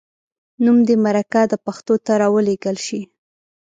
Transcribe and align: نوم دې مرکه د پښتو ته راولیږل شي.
نوم 0.63 0.77
دې 0.87 0.95
مرکه 1.05 1.41
د 1.51 1.53
پښتو 1.65 1.93
ته 2.05 2.11
راولیږل 2.21 2.77
شي. 2.85 3.01